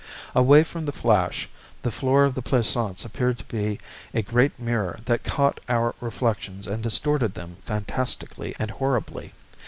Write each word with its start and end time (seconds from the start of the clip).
Away 0.33 0.63
from 0.63 0.87
the 0.87 0.91
flash 0.91 1.47
the 1.83 1.91
floor 1.91 2.25
of 2.25 2.33
the 2.33 2.41
plaisance 2.41 3.05
appeared 3.05 3.37
to 3.37 3.43
be 3.43 3.79
a 4.15 4.23
great 4.23 4.57
mirror 4.57 4.97
that 5.05 5.23
caught 5.23 5.59
our 5.69 5.93
reflections 6.01 6.65
and 6.65 6.81
distorted 6.81 7.35
them 7.35 7.57
fantastically 7.65 8.55
and 8.57 8.71
horribly. 8.71 9.33